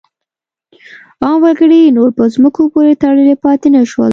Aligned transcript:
عام 1.23 1.37
وګړي 1.43 1.81
نور 1.97 2.09
په 2.17 2.23
ځمکو 2.33 2.63
پورې 2.73 2.99
تړلي 3.03 3.35
پاتې 3.43 3.67
نه 3.75 3.81
شول. 3.91 4.09